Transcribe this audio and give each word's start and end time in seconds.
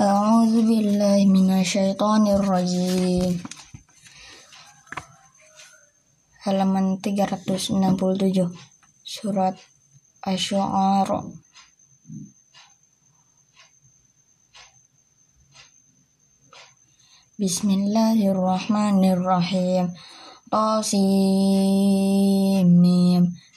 أعوذ 0.00 0.54
بالله 0.68 1.18
من 1.28 1.60
الشيطان 1.60 2.22
الرجيم 2.40 3.32
halaman 6.40 6.96
367 7.04 8.48
surat 9.04 9.60
Asy-Syu'ara 10.24 11.20
Bismillahirrahmanirrahim 17.36 19.92
Tasim 20.48 21.04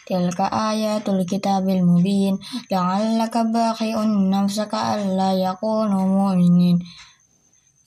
تلك 0.08 0.40
آيات 0.40 1.08
الكتاب 1.08 1.68
المبين. 1.68 2.38
لعلك 2.72 3.36
باخع 3.38 4.04
نفسك 4.04 4.74
ألا 4.74 5.32
يكونوا 5.32 6.06
مؤمنين. 6.06 6.78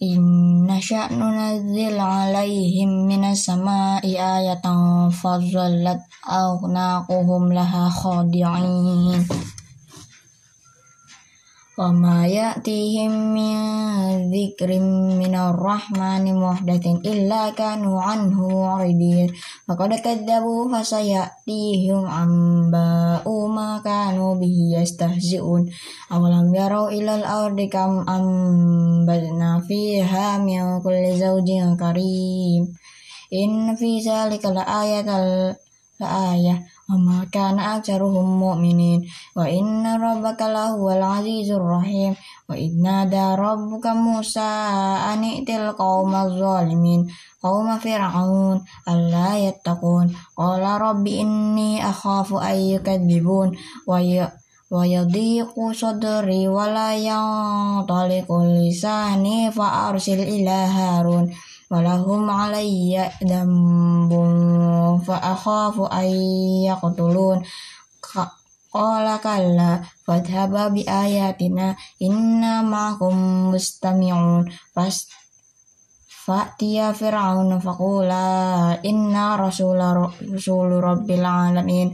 إن 0.03 0.21
نشأ 0.65 1.13
ننزل 1.13 1.99
عليهم 1.99 2.89
من 2.89 3.23
السماء 3.26 4.05
آية 4.05 4.65
فظلت 5.09 6.02
أغناقهم 6.29 7.53
لها 7.53 7.89
خاضعين. 7.89 9.27
وما 11.80 12.26
يأتيهم 12.26 13.12
من 13.36 13.56
ذكر 14.32 14.80
من 15.20 15.34
الرحمن 15.34 16.24
محدث 16.34 16.86
إلا 16.86 17.50
كانوا 17.50 18.02
عنه 18.02 18.48
معرضين 18.48 19.28
فقد 19.68 19.95
كذبوا 19.95 20.62
فسيأتيهم 20.72 22.06
أنباء 22.06 23.26
ما 23.48 23.80
كانوا 23.84 24.34
به 24.34 24.56
يستهزئون 24.80 25.62
أولم 26.12 26.54
يروا 26.54 26.88
إلى 26.88 27.14
الأرض 27.14 27.60
كم 27.60 27.92
أنبتنا 28.08 29.60
فيها 29.68 30.38
من 30.38 30.80
كل 30.80 31.04
زوج 31.20 31.48
كريم 31.76 32.62
إن 33.32 33.76
في 33.76 34.01
ذلك 34.01 34.45
لآية 34.45 35.09
لآية 36.01 36.70
وما 36.93 37.27
كان 37.31 37.59
أكثرهم 37.59 38.39
مؤمنين 38.39 39.07
وإن 39.35 39.87
ربك 39.87 40.41
لهو 40.41 40.91
العزيز 40.91 41.51
الرحيم 41.51 42.15
وإذ 42.49 42.71
نادى 42.81 43.41
ربك 43.41 43.85
موسى 43.87 44.51
أن 45.13 45.23
ائت 45.23 45.49
القوم 45.49 46.15
الظالمين 46.15 47.07
قوم 47.43 47.77
فرعون 47.77 48.63
ألا 48.89 49.37
يتقون 49.37 50.15
قال 50.37 50.63
رب 50.81 51.07
إني 51.07 51.89
أخاف 51.89 52.33
أن 52.33 52.55
يكذبون 52.55 53.51
ويضيق 54.71 55.71
صدري 55.71 56.48
ولا 56.48 56.95
ينطلق 56.95 58.29
لساني 58.31 59.51
فأرسل 59.51 60.20
إلى 60.20 60.57
هارون 60.77 61.33
walahum 61.71 62.27
alayya 62.27 63.07
dambun 63.23 65.00
fa 65.07 65.16
akhafu 65.33 65.88
ay 65.88 66.11
yaqtulun 66.67 67.39
qala 68.72 69.19
kalla 69.19 69.83
fadhhaba 70.07 70.72
bi 70.72 70.88
ayatina 70.88 71.75
inna 71.99 72.63
ma'akum 72.63 73.51
mustami'un. 73.51 74.47
Fas 74.72 75.11
fa'tiya 76.07 76.95
fir'aun 76.95 77.59
faqula 77.59 78.79
inna 78.83 79.35
rasula 79.35 79.91
rasulu 80.23 80.79
rabbil 80.79 81.25
alamin. 81.27 81.91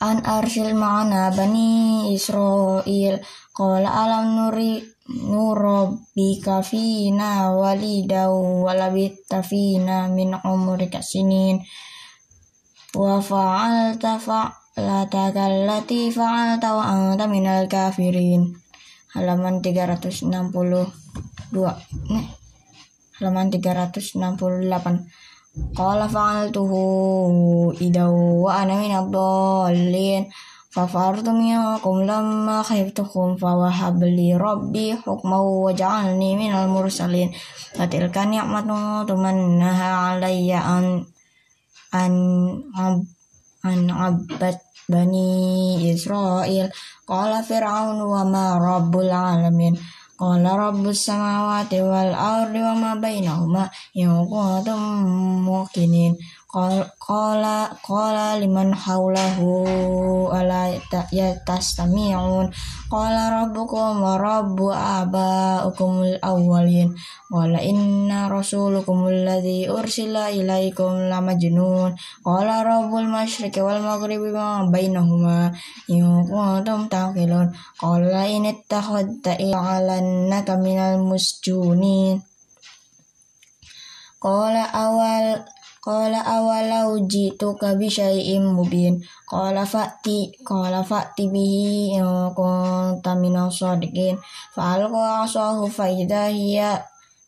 An 0.00 0.24
arsil 0.24 0.72
ma'ana 0.72 1.32
bani 1.36 2.12
israil 2.16 3.20
qala 3.52 3.88
alam 4.04 4.36
nuri 4.36 4.95
nurabbika 5.06 6.66
fina 6.66 7.54
walida 7.54 8.26
walabitta 8.30 9.42
fina 9.46 10.10
min 10.10 10.34
umrika 10.42 10.98
sinin 10.98 11.62
wa 12.96 13.20
fa'alta 13.22 14.18
fa'lata 14.18 15.30
kallati 15.30 16.10
fa'alta 16.10 16.74
wa 16.74 16.84
anta 16.90 17.30
minal 17.30 17.70
kafirin. 17.70 18.66
Halaman 19.16 19.64
362 19.64 20.52
nih. 22.12 22.28
Halaman 23.16 23.48
368 23.48 24.20
qala 25.72 26.04
fa'altuhu 26.04 27.72
idaw 27.80 28.12
wa 28.44 28.60
ana 28.60 28.76
minad 28.76 29.08
dallin 29.08 30.28
ففرت 30.75 31.29
منكم 31.29 31.95
لما 32.01 32.63
خفتكم 32.63 33.37
فوهب 33.37 34.03
لي 34.03 34.35
ربي 34.35 34.95
حكما 34.95 35.39
وجعلني 35.39 36.35
من 36.35 36.55
المرسلين 36.55 37.31
فتلك 37.75 38.17
نعمة 38.17 39.03
تمنها 39.03 39.93
علي 39.95 40.55
أن 40.57 41.05
أن 41.93 42.13
أن 43.65 43.89
عبدت 43.89 44.59
بني 44.89 45.93
إسرائيل 45.93 46.69
قال 47.07 47.43
فرعون 47.43 48.01
وما 48.01 48.57
رب 48.57 48.99
العالمين 48.99 49.77
قال 50.19 50.45
رب 50.45 50.85
السماوات 50.87 51.73
والأرض 51.73 52.55
وما 52.55 52.95
بينهما 52.95 53.69
إن 53.97 54.09
كنتم 54.29 54.79
موقنين 55.49 56.17
Qala 56.46 57.74
qala 57.82 58.38
liman 58.38 58.70
haulahu 58.70 60.30
ala 60.30 60.70
yastami'un 61.10 62.46
qala 62.86 63.22
rabbukum 63.34 63.98
wa 63.98 64.14
rabbu 64.14 64.70
abaukumul 64.70 66.14
awwalin. 66.22 66.94
Qala 67.26 67.58
inna 67.58 68.30
rasulukum 68.30 69.10
alladhi 69.10 69.66
ursila 69.66 70.30
ilaikum 70.30 71.10
lamajnun 71.10 71.98
qala 72.22 72.62
rabbul 72.62 73.10
masyriqi 73.10 73.58
wal 73.58 73.82
maghribi 73.82 74.30
ma 74.30 74.62
bainahuma 74.70 75.50
in 75.90 76.06
kuntum 76.30 76.86
taqilun. 76.86 77.50
Qala 77.74 78.22
in 78.30 78.46
ittakhadta 78.46 79.34
ila'alannaka 79.34 80.54
minal 80.62 81.02
musjunin. 81.02 82.22
Qala 84.22 84.62
awal 84.70 85.42
Qala 85.86 86.18
awalau 86.36 86.98
ji'tuka 87.06 87.78
bi 87.78 87.86
syai'im 87.86 88.42
mubin. 88.58 88.98
Qala 89.30 89.62
fa'ti 89.62 90.18
qala 90.48 90.82
fa'ti 90.90 91.24
bihi 91.30 91.94
in 91.98 92.10
kunta 92.34 93.12
minas 93.14 93.54
shadiqin. 93.58 94.18
Fa 94.54 94.62
alqa 94.74 95.22
asahu 95.22 95.70
fa 95.76 95.86
idza 95.86 96.26
hiya 96.34 96.70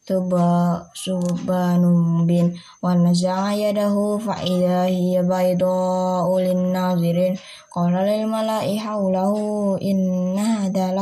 tuba 0.09 0.81
subhanum 0.97 2.25
bin 2.25 2.57
wa 2.81 2.97
naza'a 2.97 3.53
yadahu 3.53 4.17
fa 4.17 4.41
idza 4.41 4.89
hiya 4.89 5.21
bayda'u 5.21 6.33
lin 6.41 6.73
nazirin 6.73 7.37
qala 7.69 8.09
lil 8.09 8.25
mala'i 8.25 8.81
hawlahu 8.81 9.77
inna 9.77 10.65
hadha 10.65 10.97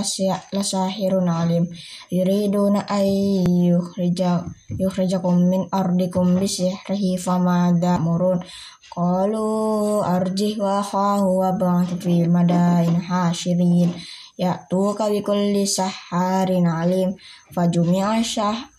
lasahirun 0.51 1.31
alim. 1.31 1.71
Yuriduna 2.11 2.83
ay 2.91 3.47
yukhrija 3.71 4.43
yukhrijakum 4.75 5.39
min 5.47 5.71
ardikum 5.71 6.35
bisihrihi 6.35 7.15
famada 7.15 8.03
murun 8.03 8.43
qalu 8.91 10.03
arjih 10.03 10.59
wa 10.59 10.83
khahu 10.83 11.47
wa 11.47 11.55
ba'th 11.55 11.95
fil 12.03 12.27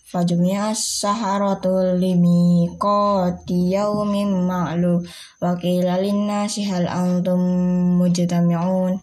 fajumi'a 0.08 0.72
syah 0.72 1.12
Fajumia 1.12 1.44
saharatul 1.52 2.00
limi 2.00 2.72
qati 2.80 3.76
yaumin 3.76 4.48
ma'lum. 4.48 5.04
Wa 5.36 5.52
qila 5.60 6.00
linnasi 6.00 6.64
hal 6.64 6.88
antum 6.88 7.40
mujtami'un. 8.00 8.96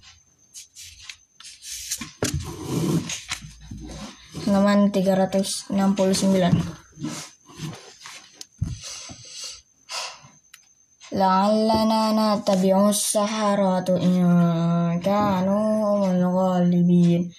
Halaman 4.46 4.90
369 4.94 6.86
la'allana 11.16 12.12
natabi'u 12.12 12.92
saharatu 12.92 13.96
in 13.96 14.20
kanu 15.00 15.56
humul 15.80 16.24
ghalibin 16.36 17.32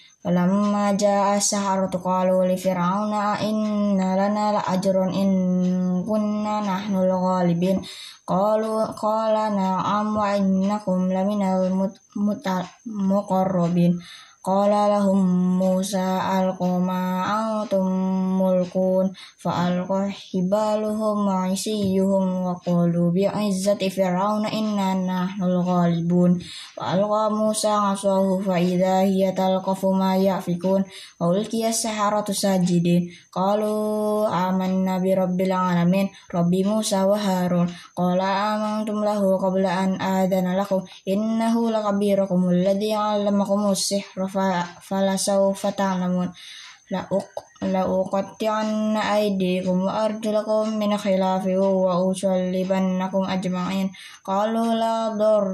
Qalu 2.07 2.37
li 2.51 2.57
fir'auna 2.59 3.39
inna 3.47 4.09
lana 4.19 4.45
la 4.59 4.63
ajrun 4.75 5.11
in 5.15 5.31
kunna 6.03 6.55
nahnu 6.67 6.99
al-ghalibin 7.07 7.79
qalu 8.27 8.91
qala 8.99 9.55
na'am 9.55 10.07
wa 10.19 10.35
innakum 10.35 11.07
laminal 11.15 11.71
muqarrabin 13.11 14.03
Qala 14.47 14.87
lahum 14.87 15.27
Musa 15.59 16.23
alqama 16.23 17.27
antum 17.27 17.91
mulkun? 18.39 19.11
Fa 19.43 19.67
alqa 19.67 20.07
hibaluhum 20.07 21.27
wa 21.27 21.51
isiyuhum 21.51 22.47
wa 22.47 22.55
qalu 22.63 23.11
bi 23.11 23.27
izzati 23.27 23.91
fir'auna 23.91 24.47
inna 24.55 24.95
nahnul 24.95 25.67
ghalibun 25.67 26.39
wa 26.79 26.95
alqa 26.95 27.27
Musa 27.35 27.91
asahu 27.91 28.39
fa 28.47 28.63
idza 28.63 29.03
hiya 29.03 29.35
talqafu 29.35 29.91
ma 29.91 30.15
yafikun? 30.15 30.87
Wa 31.19 31.27
ulqiya 31.27 31.75
saharatu 31.75 32.31
sajidin. 32.31 33.11
Qalu 33.35 34.31
amanna 34.31 35.03
bi 35.03 35.11
rabbil 35.11 35.51
alamin 35.51 36.07
rabbi 36.31 36.63
Musa 36.63 37.03
wa 37.03 37.19
Harun. 37.19 37.67
Qala 37.99 38.55
amantum 38.55 39.03
lahu 39.03 39.43
qabla 39.43 39.91
an 39.91 39.91
adana 39.99 40.55
lakum 40.55 40.87
innahu 41.03 41.67
lakabirukum 41.75 42.47
alladhi 42.47 42.95
'allamakum 42.95 43.75
as-sihra 43.75 44.36
falasawfa 44.83 45.73
ta'lamun 45.73 46.29
la 46.93 47.83
uqatti'anna 47.83 49.01
aydikum 49.19 49.91
wa 49.91 50.07
arjulakum 50.07 50.79
min 50.79 50.95
khilafin 50.95 51.59
wa 51.59 51.99
usallibannakum 51.99 53.27
ajma'in 53.27 53.91
qalu 54.23 54.77
la 54.79 55.11
dar 55.19 55.47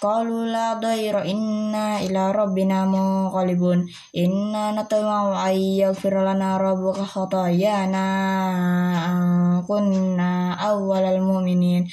qalu 0.00 0.48
la 0.52 0.76
daira 0.80 1.24
inna 1.24 2.00
ila 2.04 2.32
rabbina 2.32 2.84
munqalibun 2.88 3.88
inna 4.12 4.72
natama'u 4.76 5.36
ay 5.36 5.84
yaghfir 5.84 6.16
lana 6.16 6.56
rabbuka 6.60 7.04
khatayana 7.04 8.06
kunna 9.68 10.56
awwalal 10.56 11.20
mu'minin 11.20 11.88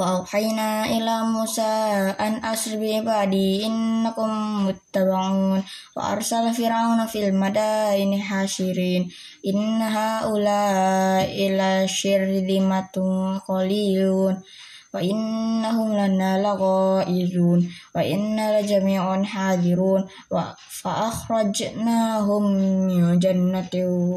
وأوحينا 0.00 0.84
إلى 0.84 1.22
موسى 1.22 1.72
أن 2.20 2.44
أسر 2.44 2.76
بعبادي 2.76 3.66
إنكم 3.66 4.30
متبعون 4.66 5.62
وأرسل 5.96 6.54
فرعون 6.54 7.06
في 7.06 7.28
المدائن 7.28 8.22
حاشرين 8.22 9.10
إن 9.46 9.82
هؤلاء 9.82 11.32
لشرذمة 11.50 12.96
قليلون 13.48 14.42
وإنهم 14.94 15.88
لنا 15.92 16.42
لغائزون 16.42 17.70
وإنا 17.94 18.60
لجميع 18.60 19.22
حاذرون 19.22 20.04
فأخرجناهم 20.70 22.42
من 22.52 23.18
جنة 23.18 23.74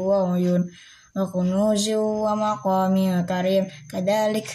وعيون 0.08 0.70
وكنوز 1.16 1.88
ومقام 2.24 3.26
كريم 3.26 3.64
كذلك 3.90 4.48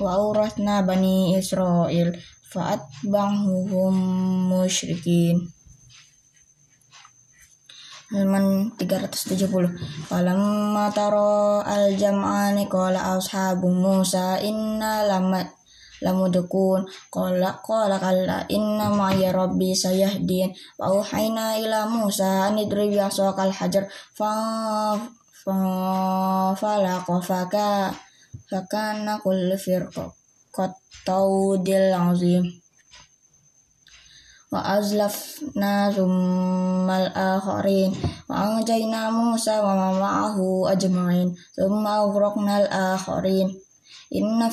وأورثنا 0.00 0.80
بني 0.80 1.38
إسرائيل 1.38 2.08
فأتبعهم 2.50 3.94
مشركين 4.52 5.52
halaman 8.10 8.74
370 8.74 10.10
Falamma 10.10 10.90
taro 10.90 11.62
al-jam'ani 11.62 12.66
qala 12.66 13.14
ashabu 13.14 13.70
Musa 13.70 14.42
inna 14.42 15.06
lamat 15.06 15.46
lamudukun 16.02 16.90
qala 17.06 17.62
qala 17.62 18.02
kalla 18.02 18.50
inna 18.50 18.90
ma'ya 18.90 19.30
rabbi 19.30 19.70
sayahdin 19.78 20.50
wa 20.74 20.90
auhayna 20.90 21.62
ila 21.62 21.86
Musa 21.86 22.50
an 22.50 22.58
idrib 22.58 22.90
yasaqal 22.90 23.54
hajar 23.54 23.86
fa 24.18 24.98
fa 25.45 26.57
falaqa 26.57 27.21
faka 27.21 27.93
fakana 28.49 29.21
kullu 29.21 29.53
firqa 29.53 30.09
qattaudil 30.49 31.93
azim 31.93 32.45
wa 34.49 34.57
azlafna 34.77 35.93
zummal 35.93 37.13
akharin 37.13 37.93
wa 38.25 38.35
anjayna 38.57 39.13
Musa 39.13 39.61
wa 39.61 39.93
ma'ahu 39.93 40.65
ajma'in 40.73 41.37
thumma 41.53 42.09
aghraqna 42.09 42.65
al-akharin 42.65 43.53
inna 44.09 44.49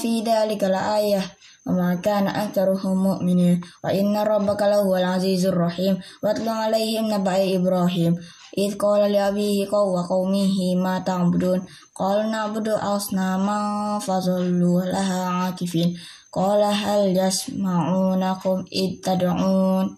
fi 1.63 1.69
dhalika 1.69 1.77
la 1.77 1.77
ayah 1.77 1.77
وما 1.77 1.95
كان 1.95 2.27
أكثرهم 2.27 3.03
مؤمنين 3.03 3.61
وإن 3.83 4.17
ربك 4.17 4.61
لهو 4.61 4.95
العزيز 4.97 5.45
الرحيم 5.45 5.99
واتل 6.23 6.49
عليهم 6.49 7.13
نبأ 7.13 7.55
إبراهيم 7.55 8.15
إذ 8.57 8.75
قال 8.75 9.11
لأبيه 9.11 9.69
وقومه 9.69 10.75
ما 10.75 10.99
تعبدون 10.99 11.59
قال 11.95 12.31
نعبد 12.31 12.67
أصناما 12.67 13.59
فظلوا 13.99 14.81
لها 14.81 15.29
عاكفين 15.29 15.97
قال 16.31 16.63
هل 16.63 17.17
يسمعونكم 17.17 18.65
إذ 18.71 18.89
تدعون 19.03 19.97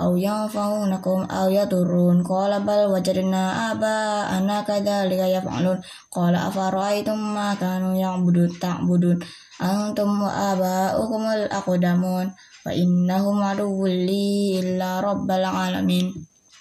أو 0.00 0.16
ينفعونكم 0.16 1.18
أو 1.30 1.50
يضرون 1.50 2.24
قال 2.24 2.62
بل 2.62 2.80
وجدنا 2.86 3.72
آباءنا 3.72 4.60
كذلك 4.60 5.20
يفعلون 5.36 5.80
قال 6.12 6.34
أفرأيتم 6.34 7.34
ما 7.34 7.54
كانوا 7.54 7.94
يعبدون 7.94 8.58
تعبدون 8.58 9.18
antum 9.59 10.19
wa 10.19 10.51
aba'ukumul 10.51 11.47
aqdamun 11.47 12.27
wa 12.65 12.71
innahum 12.73 13.39
aduwwul 13.39 14.09
illa 14.09 14.99
rabbal 14.99 15.45
alamin. 15.45 16.11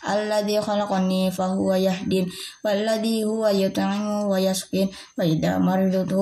Alladhi 0.05 0.61
khalaqani 0.61 1.33
fahuwa 1.33 1.81
yahdin 1.81 2.29
walladhi 2.61 3.25
huwa 3.25 3.49
yut'imu 3.49 4.29
wa 4.29 4.37
yasqin 4.37 4.93
wa 5.17 5.25
idza 5.25 5.57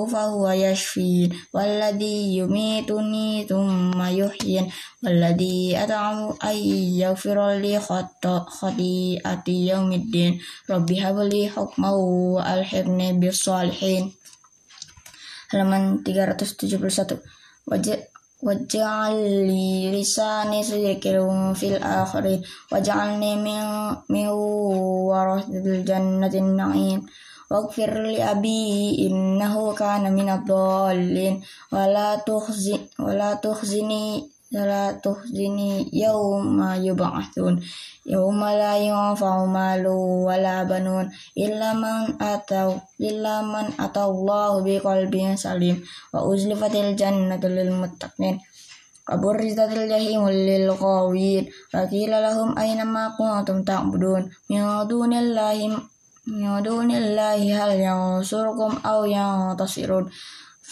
fa 0.06 0.22
huwa 0.30 0.54
yashfin 0.54 1.34
walladhi 1.50 2.38
yumituni 2.38 3.42
thumma 3.42 4.06
yuhyin 4.14 4.70
walladhi 5.02 5.74
at'amu 5.74 6.30
ay 6.38 6.62
yaghfiru 7.02 7.58
li 7.58 7.74
khati'ati 7.74 9.66
yawmiddin. 9.66 10.38
Rabbi 10.70 11.02
habli 11.02 11.50
hukman 11.50 12.38
wa 12.38 12.46
alhiqni 12.54 13.19
bis 13.19 13.42
salihin 13.42 14.14
halaman 15.52 16.00
371 16.00 17.20
wajah 17.69 18.00
waj'al 18.43 19.14
li 19.46 19.93
lisani 19.94 20.66
sidqin 20.66 21.54
fil 21.54 21.78
akhirin 21.78 22.40
waj'alni 22.72 23.32
min 24.10 24.26
warathil 25.10 25.87
jannatin 25.87 26.58
na'im. 26.58 27.00
Waghfir 27.52 27.93
li 28.08 28.16
abi 28.16 28.96
innahu 29.06 29.76
kana 29.76 30.08
wala 31.69 32.06
tukhzi 32.25 32.75
wala 32.96 33.37
tukhzini 33.44 34.25
la 34.51 34.95
tuhzini 35.04 35.92
yawma 35.92 36.80
yub'atsun 36.80 37.59
yawma 38.07 38.56
la 38.56 38.74
yanfa'u 38.80 39.44
malu 39.44 40.24
wala 40.27 40.63
banun 40.63 41.12
illa 41.36 41.75
man 41.75 42.15
ataw 42.15 42.80
illa 42.95 43.44
man 43.44 43.68
atallahu 43.75 44.63
biqalbin 44.63 45.36
salim 45.36 45.83
wa 46.15 46.24
uzlifatil 46.24 46.95
jannatu 46.95 47.48
lil 47.51 47.71
muttaqin 47.75 48.39
وبرزت 49.07 49.71
الجحيم 49.71 50.24
للغاوين 50.30 51.44
فقيل 51.71 52.12
لهم 52.12 52.59
أين 52.59 52.80
ما 52.83 53.15
كنتم 53.15 53.63
تعبدون 53.63 54.21
من 54.52 54.61
دون 54.87 55.14
الله 55.14 55.57
من 56.28 56.64
دون 56.64 56.92
الله 56.92 57.40
هل 57.56 57.71
ينصركم 57.87 58.71
أو 58.92 58.99
ينتصرون 59.06 60.06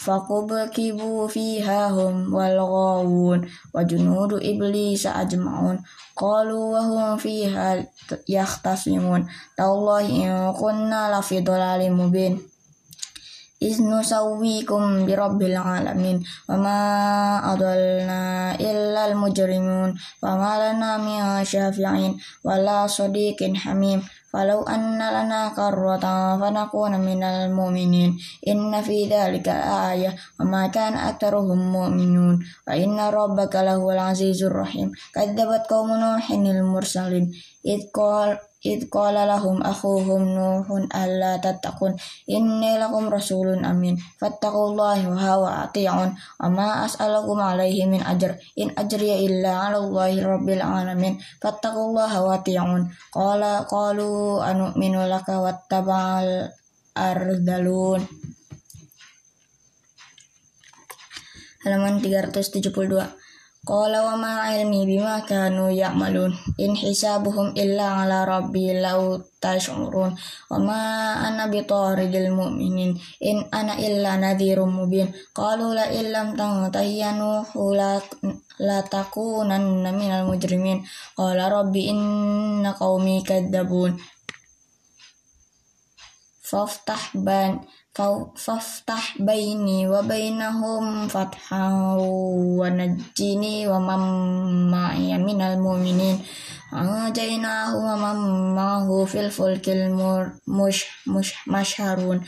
فكبكبوا 0.00 1.28
فيها 1.28 1.88
هم 1.88 2.34
والغاوون 2.34 3.48
وجنود 3.74 4.32
إبليس 4.32 5.06
أجمعون 5.06 5.82
قالوا 6.16 6.64
وهم 6.72 7.16
فيها 7.16 7.86
يختصمون 8.28 9.26
تالله 9.56 10.00
إن 10.00 10.52
كنا 10.52 11.18
لفي 11.18 11.40
ضلال 11.40 11.92
مبين 11.92 12.40
إذ 13.62 13.82
نسويكم 13.82 15.06
برب 15.06 15.42
العالمين 15.42 16.24
وما 16.48 16.80
أضلنا 17.52 18.54
إلا 18.60 19.06
المجرمون 19.06 19.94
وما 20.22 20.52
لنا 20.72 20.90
من 20.96 21.44
شافعين 21.44 22.18
ولا 22.44 22.86
صديق 22.86 23.56
حميم 23.56 24.02
فلو 24.33 24.63
أن 24.63 24.97
لنا 24.97 25.49
كرة 25.55 26.05
فنكون 26.39 26.99
من 26.99 27.23
المؤمنين. 27.23 28.17
إن 28.47 28.81
في 28.81 29.09
ذلك 29.09 29.47
آية. 29.91 30.15
وما 30.39 30.67
كان 30.67 30.93
أكثرهم 30.93 31.71
مؤمنون. 31.71 32.39
وإن 32.67 32.99
ربك 32.99 33.55
لهو 33.55 33.91
العزيز 33.91 34.43
الرحيم. 34.43 34.91
كذبت 35.15 35.63
قوم 35.69 35.87
نوح 35.87 36.31
المرسلين. 36.31 37.31
إذ 37.65 37.81
قال 37.93 38.50
Id 38.61 38.93
qala 38.93 39.25
lahum 39.25 39.57
akhuhum 39.57 40.37
Nuhun 40.37 40.85
alla 40.93 41.41
tattaqun 41.41 41.97
inni 42.29 42.77
lakum 42.77 43.09
rasulun 43.09 43.65
amin 43.65 43.97
fattaqullahi 44.21 45.09
wa 45.09 45.33
wa 45.41 45.65
ati'un 45.65 46.13
amma 46.37 46.85
as'alukum 46.85 47.41
alaihi 47.41 47.89
min 47.89 48.05
ajr 48.05 48.37
in 48.61 48.69
ajriya 48.77 49.17
illa 49.17 49.65
'ala 49.65 49.81
Allahi 49.81 50.21
rabbil 50.21 50.61
alamin 50.61 51.17
fattaqullaha 51.41 52.17
wa 52.21 52.37
ati'un 52.37 52.85
qala 53.09 53.65
qalu 53.65 54.37
anu'minu 54.45 55.09
laka 55.09 55.41
wattaba'al 55.41 56.53
ardalun 56.93 58.05
halaman 61.65 61.97
372 61.97 63.20
Qala 63.61 64.01
wa 64.01 64.17
ma 64.17 64.33
ilmi 64.57 64.89
bima 64.89 65.21
kanu 65.21 65.69
ya'malun. 65.69 66.33
In 66.57 66.73
hisabuhum 66.73 67.53
illa 67.53 68.01
ala 68.01 68.25
rabbi 68.25 68.73
law 68.73 69.21
tash'urun. 69.37 70.17
Wa 70.49 70.57
ma 70.57 70.81
ana 71.21 71.45
bitaridil 71.45 72.33
mu'minin. 72.33 72.97
In 73.21 73.45
ana 73.53 73.77
illa 73.77 74.17
nadhirum 74.17 74.65
mubin. 74.65 75.13
Qalu 75.37 75.77
la 75.77 75.85
illam 75.93 76.33
tantahi 76.33 77.05
nuhu 77.13 77.77
la 77.77 78.01
la 78.65 78.81
takunanna 78.81 79.93
minal 79.93 80.25
mujrimin. 80.25 80.81
Qala 81.13 81.45
rabbi 81.53 81.85
inna 81.93 82.73
qaumi 82.73 83.21
فافتح 87.95 89.21
بيني 89.21 89.89
وبينهم 89.89 91.07
فتحا 91.07 91.95
ونجني 92.59 93.67
ومن 93.67 94.01
معي 94.71 95.17
من 95.17 95.41
المؤمنين. 95.41 96.19
ونجيناه 96.73 97.75
ومن 97.75 98.17
معه 98.55 99.05
في 99.05 99.19
الفلك 99.19 99.69
المشهرون 101.47 102.21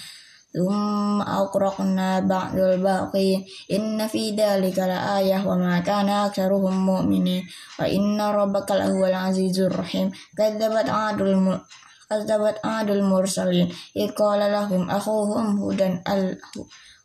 ثم 0.54 1.22
أغرقنا 1.22 2.20
بعد 2.20 2.60
الباقين 2.60 3.46
إن 3.72 4.08
في 4.08 4.36
ذلك 4.36 4.80
لآية 4.80 5.48
وما 5.48 5.80
كان 5.80 6.10
أكثرهم 6.10 6.86
مؤمنين. 6.86 7.44
وإن 7.80 8.22
ربك 8.22 8.72
لهو 8.72 9.06
العزيز 9.06 9.60
الرحيم. 9.60 10.12
كذبت 10.38 10.90
عاد 10.90 11.22
المؤمنين 11.22 11.62
kazabat 12.10 12.60
Adul 12.64 13.04
Mursalin. 13.06 13.72
Iqala 13.96 14.50
lahum 14.52 14.90
akhuhum 14.90 15.60
hudan 15.60 16.02
al 16.04 16.38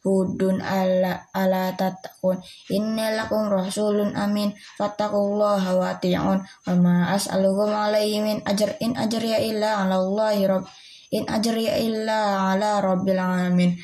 hudun 0.02 0.62
ala 0.62 1.26
ala 1.34 1.74
tatakun 1.74 2.38
inna 2.72 3.12
lakum 3.18 3.50
rasulun 3.50 4.14
amin. 4.14 4.54
Fattakullah 4.78 5.62
wa 5.74 5.96
ti'un 5.98 6.38
wa 6.40 6.72
ma'as 6.72 7.28
alukum 7.28 7.70
alaihi 7.74 8.22
min 8.22 8.38
ajar 8.46 8.78
in 8.80 8.94
ya 8.96 9.38
illa 9.42 9.84
ala 9.84 9.98
allahi 10.00 10.46
rab 10.46 10.64
in 11.12 11.24
ajriya 11.28 11.76
illa 11.82 12.52
ala 12.54 12.80
rabbil 12.80 13.20
alamin. 13.20 13.76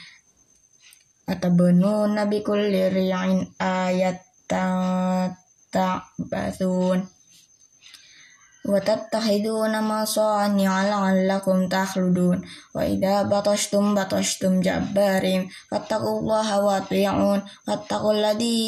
Atabunu 1.25 2.05
nabi 2.13 2.45
kulli 2.45 2.93
ri'in 2.93 3.57
ayat 3.57 4.21
ta'basun 5.73 7.14
وتتخذون 8.66 9.74
مصانع 9.84 10.72
لعلكم 10.84 11.68
تخلدون 11.70 12.38
وإذا 12.76 13.16
بطشتم 13.24 13.96
بطشتم 13.96 14.62
جبارين 14.62 15.50
فاتقوا 15.72 16.20
الله 16.20 16.48
واطيعون 16.66 17.40
واتقوا 17.68 18.14
الذي 18.14 18.60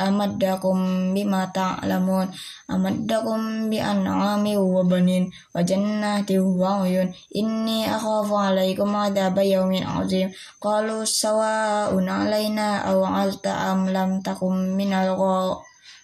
أمدكم 0.00 0.76
بما 1.14 1.44
تعلمون 1.54 2.26
أمدكم 2.70 3.70
بأنعام 3.70 4.44
وبنين 4.56 5.24
وجنات 5.54 6.30
وعيون 6.32 7.08
إني 7.36 7.96
أخاف 7.96 8.32
عليكم 8.32 8.96
عذاب 8.96 9.38
يوم 9.38 9.72
عظيم 9.86 10.32
قالوا 10.60 11.04
سواء 11.04 12.08
علينا 12.08 12.68
أو 12.90 13.04
علت 13.04 13.46
أم 13.46 13.88
لم 13.88 14.20
تكن 14.20 14.76
من 14.76 14.92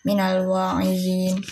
من 0.05 0.21
الواعظين 0.21 1.43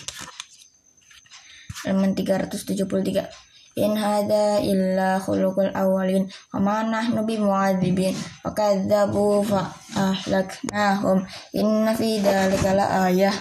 halaman 1.84 2.16
373 2.16 3.28
in 3.76 3.92
hada 3.98 4.62
illa 4.62 5.18
khuluqul 5.20 5.68
awalin 5.74 6.30
wa 6.54 6.58
ma 6.62 6.76
nahnu 6.86 7.26
bimu'adzibin 7.26 8.14
wa 8.44 8.50
kadzabu 8.54 9.42
fa 9.44 9.68
ahlaknahum. 9.92 11.26
Inna 11.52 11.92
fi 11.92 12.22
dzalika 12.22 12.72
la 12.72 13.10
ayah 13.10 13.34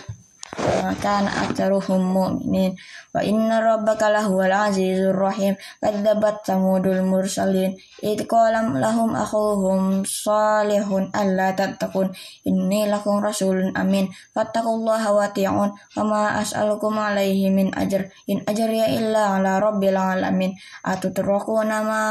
kana 0.99 1.29
aktsaruhum 1.47 2.01
mu'minin 2.01 2.75
wa 3.13 3.21
inna 3.23 3.61
rabbaka 3.61 4.11
lahuwal 4.11 4.51
azizur 4.51 5.15
rahim 5.15 5.55
kadzabat 5.79 6.43
samudul 6.43 7.01
mursalin 7.05 7.77
id 8.03 8.25
qala 8.27 8.63
lahum 8.75 9.15
akhuhum 9.15 10.03
salihun 10.03 11.09
alla 11.15 11.55
tattaqun 11.55 12.11
inni 12.47 12.89
lakum 12.89 13.23
rasulun 13.23 13.71
amin 13.75 14.11
fattaqullaha 14.35 15.09
wa 15.15 15.27
ti'un 15.31 15.69
wa 15.71 16.03
ma 16.03 16.21
as'alukum 16.41 16.97
alaihi 16.99 17.53
min 17.53 17.71
ajr 17.73 18.09
in 18.27 18.43
ajriya 18.43 18.91
illa 18.97 19.39
ala 19.39 19.61
rabbil 19.63 19.97
alamin 19.97 20.55
atutrakuna 20.83 21.77
ma 21.85 22.03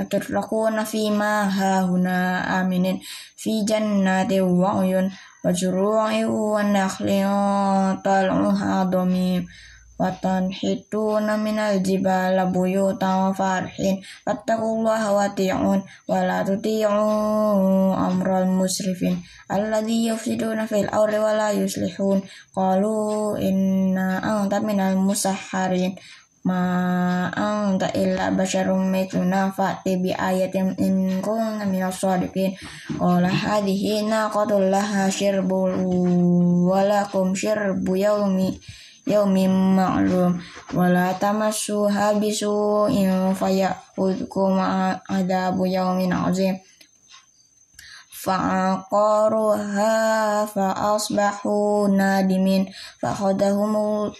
atutrakuna 0.00 0.88
fima 0.88 1.46
hahuna 1.46 2.40
aminin 2.60 2.98
fi 3.36 3.62
jannati 3.68 4.40
wa 4.40 4.80
uyun 4.80 5.12
وزروع 5.45 6.25
ونخل 6.25 7.09
طلعها 8.05 8.83
ضميم 8.83 9.47
وتنحتون 9.99 11.39
من 11.39 11.59
الجبال 11.59 12.51
بيوتا 12.53 13.15
وفارحين 13.15 14.01
فاتقوا 14.25 14.73
الله 14.77 15.13
واتيعون 15.13 15.83
ولا 16.07 16.43
تطيعوا 16.43 17.95
أمر 18.07 18.41
المسرفين 18.41 19.23
الذي 19.51 20.07
يفسدون 20.07 20.65
في 20.65 20.81
الأرض 20.81 21.13
ولا 21.13 21.51
يصلحون 21.51 22.21
قالوا 22.55 23.37
إنا 23.37 24.09
أنت 24.43 24.53
من 24.53 24.79
المسحرين 24.79 25.95
ma 26.42 27.30
anta 27.30 27.86
illa 27.94 28.34
basyarum 28.34 28.90
mithluna 28.90 29.54
fa'ti 29.54 30.02
bi 30.02 30.10
ayatin 30.10 30.74
in 30.82 31.22
kunta 31.22 31.62
minas 31.66 32.02
shadiqin 32.02 32.58
qala 32.98 33.30
hadhihi 33.30 34.06
naqatul 34.10 34.66
laha 34.66 35.06
shirbul 35.06 35.70
walakum 36.66 37.30
shirbu 37.32 37.94
yaumi 37.94 38.58
yaumin 39.06 39.50
ma'lum. 39.50 40.38
Wala 40.74 41.14
tamassuha 41.18 42.14
bisu'in 42.22 43.34
fayakhudkum 43.34 44.58
adabu 45.10 45.66
yaumin 45.66 46.12
azim. 46.14 46.58
Fa'aqaruha 48.22 49.90
fa'asbahu 50.46 51.90
nadimin. 51.90 52.70
Fa'khadahumul 53.02 54.14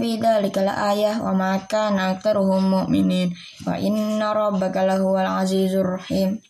fi 0.00 0.10
dhalika 0.18 0.66
la 0.66 0.74
ayah 0.90 1.22
wa 1.22 1.32
ma 1.32 1.50
kana 1.70 2.18
aktsaruhum 2.18 2.62
mu'minin. 2.66 3.30
Wa 3.62 3.78
inna 3.78 4.34
rabbaka 4.34 4.82
lahuwal 4.82 5.30
azizur 5.38 6.02
rahim. 6.02 6.42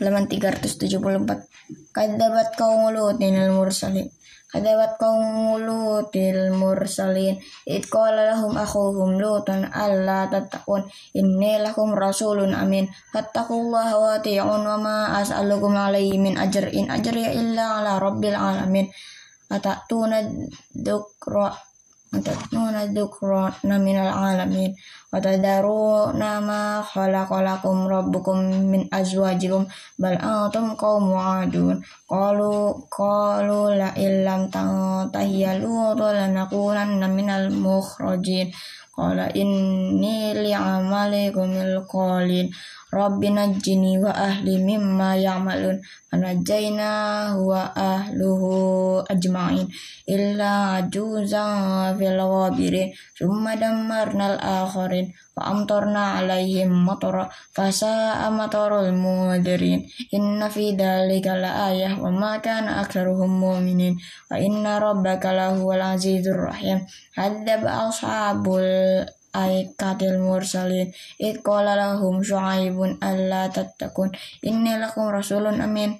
Halaman 0.00 0.26
374 0.26 1.94
kadzabat 1.94 2.56
qaumul 2.56 2.96
lutin 2.96 3.36
al 3.36 3.52
mursalin. 3.52 4.08
Kadzabat 4.50 4.96
qaumul 5.02 5.62
lutil 5.66 6.54
mursalin. 6.54 7.38
Id 7.66 7.84
qala 7.90 8.34
lahum 8.34 8.54
akhuhum 8.56 9.20
lutun 9.20 9.66
alla 9.68 10.30
tattaqun. 10.32 10.86
Inni 11.14 11.60
lakum 11.60 11.92
rasulun 11.92 12.54
amin. 12.54 12.88
Fattaqullaha 13.12 13.94
wa 13.98 14.08
ati'un 14.18 14.62
wa 14.62 14.78
ma 14.78 14.96
as'alukum 15.20 15.76
alaihi 15.76 16.18
min 16.18 16.38
ajr 16.38 16.70
in 16.72 16.86
ajriya 16.86 17.34
illa 17.34 17.82
ala 17.82 17.98
rabbil 17.98 18.38
alamin 18.38 18.88
atatuna 19.54 20.18
dukra 20.86 21.48
atatuna 22.14 22.86
minal 23.82 24.10
alamin 24.10 24.70
wa 25.10 25.18
tadaruna 25.18 26.30
ma 26.38 26.60
khalaqalakum 26.82 27.90
rabbukum 27.90 28.38
min 28.70 28.82
azwajikum 28.90 29.66
bal 29.98 30.14
antum 30.18 30.78
qaumun 30.78 31.18
adun 31.42 31.76
qalu 32.06 32.54
qalu 32.86 33.74
la 33.80 33.90
illam 33.98 34.46
tantahi 34.54 35.42
ya 35.42 35.58
lutu 35.58 36.06
lanakunanna 36.06 37.06
minal 37.10 37.50
mukhrajin 37.50 38.54
qala 38.94 39.26
inni 39.34 40.38
li'amalikum 40.38 41.50
qalin 42.94 43.04
Rabbi 43.04 43.28
najjini 43.34 43.98
wa 43.98 44.14
ahli 44.14 44.62
mimma 44.62 45.18
ya'malun. 45.18 45.82
Fanajjayna 46.10 47.34
wa 47.42 47.74
ahluhu 47.74 49.02
ajma'in. 49.10 49.66
Illa 50.06 50.78
ajuzan 50.78 51.98
fil 51.98 52.18
ghabirin 52.18 52.94
summa 53.18 53.58
dammarnal 53.58 54.38
akharin. 54.38 55.10
Fa 55.34 55.50
amtarna 55.50 56.22
alaihim 56.22 56.70
matara. 56.70 57.26
Fasa 57.50 58.14
matarul 58.30 58.94
mudirin 58.94 59.82
inna 60.14 60.46
fi 60.46 60.78
dhalika 60.78 61.34
la 61.34 61.74
ayah 61.74 61.98
wa 61.98 62.10
ma 62.14 62.38
kana 62.38 62.78
aktsaruhum 62.86 63.42
mu'minin. 63.42 63.98
Wa 64.30 64.38
inna 64.38 64.78
rabbaka 64.78 65.34
lahuwal 65.34 65.82
azizur 65.82 66.46
rahim. 66.46 66.86
Hadzab 67.18 67.66
ashabul 67.66 69.02
aikatil 69.34 70.22
mursalin 70.22 70.94
id 71.18 71.42
qala 71.42 71.74
lahum 71.74 72.22
syu'aibun 72.22 73.02
alla 73.02 73.50
tattakun 73.50 74.14
inni 74.46 74.78
lakum 74.78 75.10
rasulun 75.10 75.58
amin. 75.58 75.98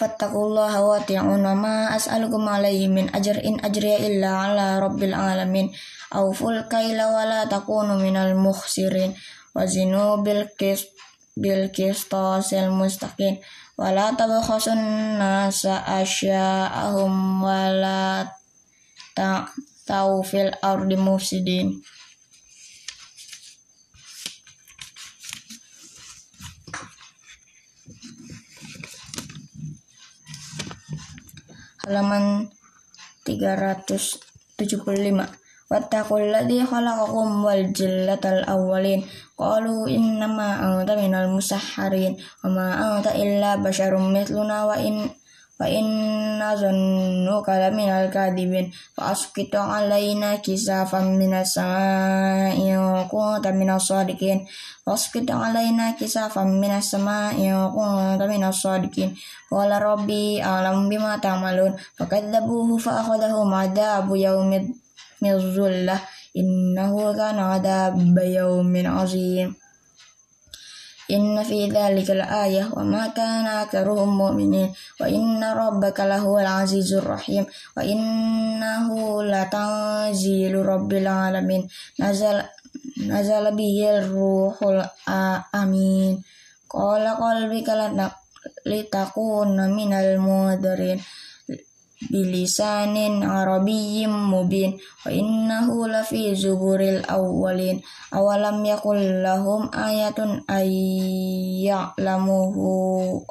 Fattaqullaha 0.00 0.80
wa 0.80 0.96
ati'un 0.96 1.44
wa 1.44 1.52
ma 1.52 1.76
as'alukum 1.92 2.48
alaihi 2.48 2.88
min 2.88 3.12
ajr 3.12 3.36
in 3.44 3.60
ajriya 3.60 4.00
illa 4.08 4.48
ala 4.48 4.80
rabbil 4.80 5.12
alamin. 5.12 5.68
Ful 6.08 6.64
kaila 6.72 7.12
wa 7.12 7.28
la 7.28 7.40
takunu 7.44 8.00
minal 8.00 8.32
mukhsirin 8.32 9.12
wa 9.52 9.68
zinu 9.68 10.24
bil 10.24 10.48
qist 10.56 10.88
bil 11.36 11.68
qistasil 11.68 12.72
mustaqim. 12.72 13.44
Wala 13.76 14.12
tabkhasun 14.16 15.16
nasa 15.20 15.84
asya'ahum 15.84 17.44
wala 17.44 18.24
ta'tau 19.90 20.22
fil 20.22 20.54
ardi 20.62 20.94
mufsidin. 20.94 21.82
Halaman 31.82 32.46
375 33.26 35.26
Wattaqul 35.70 36.34
ladzi 36.34 36.66
khalaqakum 36.66 37.42
wal 37.42 37.66
jillatal 37.74 38.46
awwalin. 38.46 39.02
Qalu 39.34 39.90
innama 39.90 40.62
anta 40.62 40.94
minal 40.94 41.26
musahharin. 41.34 42.14
Wa 42.42 42.46
ma 42.46 42.66
anta 42.78 43.10
illa 43.18 43.58
basyarum 43.58 44.14
mithluna 44.14 44.70
wa 44.70 44.78
in 44.78 45.10
wa 45.60 45.68
inna 45.68 46.56
zannuka 46.56 47.60
laminal 47.60 48.08
kadibin. 48.08 48.72
Fa 48.96 49.12
asqitu 49.12 49.60
alaina 49.60 50.40
kisafan 50.40 51.20
minas 51.20 51.52
sama'i 51.60 52.72
wa 52.72 53.04
kunta 53.04 53.52
minas 53.52 53.92
sadiqin. 53.92 54.48
Fa 54.80 54.96
asqitu 54.96 55.36
alaina 55.36 55.92
kisafan 56.00 56.56
minas 56.56 56.88
sama'i 56.88 57.52
wa 57.52 57.68
kunta 57.68 58.24
minas 58.24 58.64
sadiqin. 58.64 59.12
Qala 59.52 59.76
rabbi 59.76 60.40
a'lam 60.40 60.88
bima 60.88 61.20
ta'malun. 61.20 61.76
Fakadzabuhu 62.00 62.80
fa 62.80 63.04
akhadhahum 63.04 63.52
adabu 63.52 64.16
yaumid 64.16 64.72
mizullah 65.20 66.00
innahu 66.32 67.12
kana 67.12 67.60
adaba 67.60 68.24
yaumin 68.24 68.88
azim 68.88 69.59
Inna 71.10 71.42
fi 71.42 71.66
dzalika 71.66 72.14
al-ayah 72.14 72.70
wa 72.70 72.86
ma 72.86 73.02
kana 73.10 73.66
aktsaruhum 73.66 74.14
mu'minin 74.14 74.70
wa 75.02 75.06
inna 75.10 75.58
rabbaka 75.58 76.06
lahuwal 76.06 76.46
azizur 76.62 77.02
rahim 77.02 77.42
wa 77.74 77.82
innahu 77.82 79.26
latanzilu 79.26 80.62
rabbil 80.62 81.10
alamin 81.10 81.66
nazal 81.98 82.46
nazal 83.10 83.50
bihil 83.58 84.06
ruhul 84.06 84.78
amin 85.50 86.22
qala 86.70 87.18
qalbika 87.18 87.74
litakuna 88.70 89.66
minal 89.66 90.14
mudarin 90.22 91.02
bilisanin 92.08 93.20
arabiyyin 93.20 94.08
mubin. 94.08 94.80
Wa 95.04 95.12
innahu 95.12 95.84
lafi 95.84 96.32
zuburil 96.32 97.04
awwalin. 97.04 97.84
Awalam 98.08 98.64
yakul 98.64 99.20
lahum 99.20 99.68
ayatun 99.68 100.48
ayya'lamuhu 100.48 102.72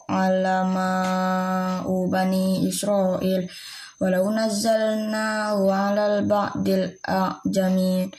alama 0.05 1.81
bani 1.87 2.67
israil. 2.69 3.49
Walau 3.97 4.29
nazzalnahu 4.31 5.73
alal 5.73 6.21
ba'dil 6.29 7.01
a'jamin. 7.03 8.13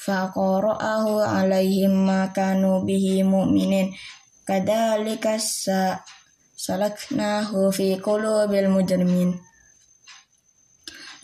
Faqara'ahu 0.00 1.20
alaihim 1.20 2.08
ma 2.08 2.32
bihi 2.32 3.20
mu'minin. 3.20 3.92
Kadhalika 4.48 5.36
sa 5.36 6.00
salaknahu 6.60 7.72
fi 7.72 7.96
qulubil 7.96 8.68
mujrimin 8.68 9.32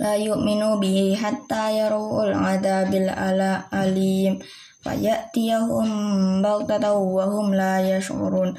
la 0.00 0.16
yu'minu 0.16 0.80
bihi 0.80 1.12
hatta 1.12 1.68
yarawul 1.76 2.32
adabil 2.32 3.12
ala 3.12 3.68
alim 3.68 4.40
fayatiyahum 4.80 5.88
baghtatan 6.40 6.96
wa 6.96 7.28
hum 7.28 7.52
la 7.52 7.84
yash'urun 7.84 8.56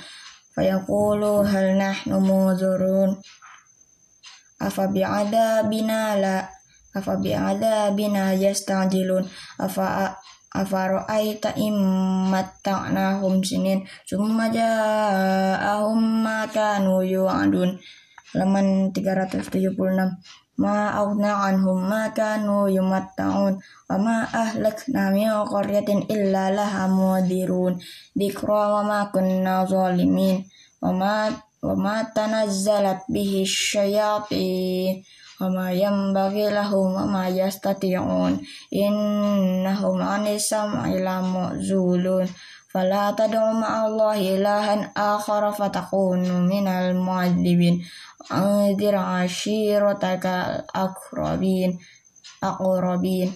fayaqulu 0.54 1.42
hal 1.50 1.82
nahnu 1.82 2.22
muzurun 2.22 3.18
afa 4.62 4.84
bi'adabina 4.94 6.14
la 6.22 6.46
afa 6.94 7.18
bi'adabina 7.18 8.38
yastajilun 8.38 9.26
afa 9.58 10.14
Afara'aita 10.56 11.60
immatta'nahum 11.60 13.44
sinin 13.44 13.84
Summa 14.08 14.48
ja'ahum 14.48 16.24
ma 16.24 16.48
kanu 16.48 17.04
yu'adun 17.04 17.76
Halaman 18.32 18.96
376 18.96 19.76
Ma 20.58 20.96
aghna 20.96 21.52
anhum 21.52 21.84
ma 21.84 22.08
kanu 22.16 22.72
yumatta'un 22.72 23.60
Wa 23.60 23.96
ma 24.00 24.24
ahlakna 24.24 25.12
min 25.12 25.28
qaryatin 25.28 26.08
illa 26.08 26.48
laha 26.56 26.88
mudirun 26.88 27.76
Dikra 28.16 28.80
wa 28.80 28.82
ma 28.88 29.00
kunna 29.12 29.68
zalimin 29.68 30.48
Wa 30.80 30.96
ma, 30.96 31.28
wa 31.60 31.76
ma 31.76 31.96
tanazzalat 32.08 33.04
bihi 33.12 33.44
syayatin 33.44 35.04
وما 35.41 35.73
ينبغي 35.73 36.51
لهم 36.51 36.89
وما 37.03 37.29
يستطيعون 37.29 38.41
إنهم 38.75 40.03
عن 40.03 40.27
السمع 40.27 40.87
لمعزولون 40.87 42.27
فلا 42.73 43.11
تدع 43.11 43.53
مع 43.53 43.87
الله 43.87 44.19
إلها 44.37 44.93
آخر 44.97 45.53
فتكون 45.53 46.49
من 46.49 46.67
المعذبين 46.69 47.85
أنذر 48.33 48.97
عشيرتك 48.97 50.27
الأقربين 50.27 51.79
أقربين 52.45 53.33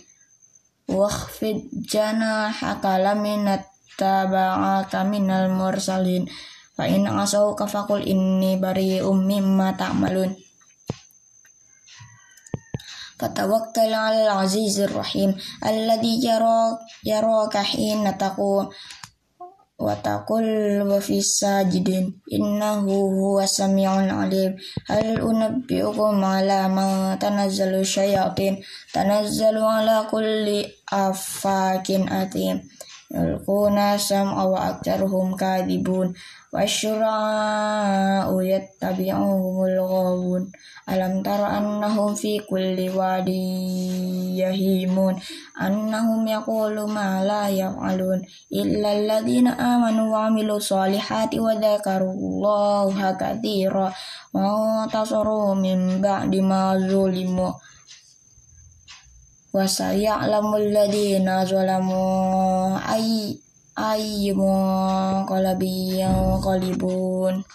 واخفض 0.89 1.63
جناحك 1.73 2.85
لمن 2.85 3.49
اتبعك 3.49 4.95
من 4.97 5.31
المرسلين 5.31 6.27
فإن 6.79 7.07
عصوك 7.07 7.65
فقل 7.65 8.01
إني 8.09 8.57
بريء 8.57 9.13
مما 9.13 9.71
تعملون 9.73 10.37
فتوكل 13.22 13.94
على 13.94 14.24
العزيز 14.24 14.80
الرحيم 14.80 15.36
الذي 15.66 16.26
يراك, 16.26 16.78
يراك 17.06 17.58
حين 17.58 18.18
تقوم 18.18 18.70
وتقل 19.82 21.02
في 21.02 21.18
الساجدين 21.18 22.22
إنه 22.34 22.86
هو 23.22 23.42
السميع 23.42 24.06
العليم 24.06 24.56
هل 24.90 25.08
أنبئكم 25.22 26.26
على 26.26 26.70
ما 26.70 27.18
تنزل 27.22 27.74
الشياطين؟ 27.76 28.62
تنزل 28.94 29.58
على 29.58 30.06
كل 30.12 30.66
أفاك 30.94 31.92
أثيم. 31.92 32.58
yalquna 33.12 34.00
sam'a 34.00 34.48
wa 34.48 34.72
aktaruhum 34.72 35.36
kadibun. 35.36 36.16
Wasyura'u 36.52 38.44
yattabi'uhumul 38.44 39.78
ghawun 39.80 40.44
alam 40.84 41.24
tara 41.24 41.64
annahum 41.64 42.12
fi 42.12 42.44
kulli 42.44 42.92
wadi 42.92 44.36
yahimun. 44.36 45.16
Annahum 45.56 46.28
yaqulu 46.28 46.92
ma 46.92 47.24
la 47.24 47.48
yaf'alun. 47.48 48.20
Illa 48.52 48.90
alladhina 49.00 49.56
amanu 49.56 50.12
wa 50.12 50.28
amilu 50.28 50.60
salihati 50.60 51.40
wa 51.40 51.56
dzakarullaha 51.56 53.16
katsira 53.16 53.88
wa 54.36 54.84
tasaru 54.92 55.56
min 55.56 56.04
ba'di 56.04 56.44
ma 56.44 56.76
zulimu. 56.76 57.48
وسيعلم 59.55 60.55
الذين 60.55 61.45
ظلموا 61.45 62.79
أي 62.95 63.39
أي 63.79 64.33
منقلب 64.33 65.63
ينقلبون 66.03 67.45